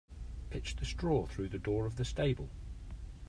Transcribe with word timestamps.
Pitch 0.49 0.75
the 0.77 0.85
straw 0.85 1.27
through 1.27 1.49
the 1.49 1.59
door 1.59 1.85
of 1.85 1.95
the 1.97 2.05
stable. 2.05 2.49